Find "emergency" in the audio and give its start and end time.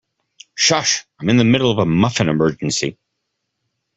2.27-2.97